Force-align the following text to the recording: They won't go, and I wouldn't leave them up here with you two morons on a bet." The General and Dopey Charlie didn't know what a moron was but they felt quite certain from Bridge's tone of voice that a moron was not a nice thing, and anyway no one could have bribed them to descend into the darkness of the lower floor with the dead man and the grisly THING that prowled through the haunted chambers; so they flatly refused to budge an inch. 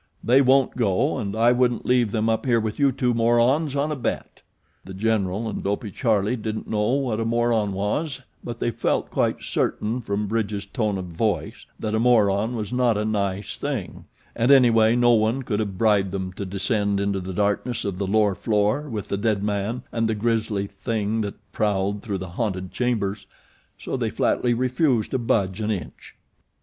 They 0.23 0.41
won't 0.41 0.75
go, 0.75 1.19
and 1.19 1.35
I 1.35 1.51
wouldn't 1.51 1.85
leave 1.85 2.09
them 2.09 2.27
up 2.27 2.47
here 2.47 2.59
with 2.59 2.79
you 2.79 2.91
two 2.91 3.13
morons 3.13 3.75
on 3.75 3.91
a 3.91 3.95
bet." 3.95 4.41
The 4.83 4.95
General 4.95 5.47
and 5.47 5.63
Dopey 5.63 5.91
Charlie 5.91 6.35
didn't 6.35 6.67
know 6.67 6.93
what 6.93 7.19
a 7.19 7.23
moron 7.23 7.71
was 7.73 8.19
but 8.43 8.59
they 8.59 8.71
felt 8.71 9.11
quite 9.11 9.43
certain 9.43 10.01
from 10.01 10.25
Bridge's 10.25 10.65
tone 10.65 10.97
of 10.97 11.05
voice 11.05 11.67
that 11.79 11.93
a 11.93 11.99
moron 11.99 12.55
was 12.55 12.73
not 12.73 12.97
a 12.97 13.05
nice 13.05 13.55
thing, 13.55 14.05
and 14.35 14.49
anyway 14.49 14.95
no 14.95 15.11
one 15.11 15.43
could 15.43 15.59
have 15.59 15.77
bribed 15.77 16.09
them 16.09 16.33
to 16.33 16.47
descend 16.47 16.99
into 16.99 17.19
the 17.19 17.31
darkness 17.31 17.85
of 17.85 17.99
the 17.99 18.07
lower 18.07 18.33
floor 18.33 18.89
with 18.89 19.07
the 19.09 19.17
dead 19.17 19.43
man 19.43 19.83
and 19.91 20.09
the 20.09 20.15
grisly 20.15 20.65
THING 20.65 21.21
that 21.21 21.35
prowled 21.51 22.01
through 22.01 22.17
the 22.17 22.29
haunted 22.29 22.71
chambers; 22.71 23.27
so 23.77 23.95
they 23.95 24.09
flatly 24.09 24.55
refused 24.55 25.11
to 25.11 25.19
budge 25.19 25.59
an 25.61 25.69
inch. 25.69 26.15